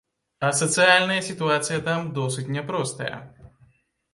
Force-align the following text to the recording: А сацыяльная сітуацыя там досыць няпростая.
А 0.47 0.49
сацыяльная 0.59 1.17
сітуацыя 1.27 1.83
там 1.89 2.09
досыць 2.17 2.49
няпростая. 2.57 3.13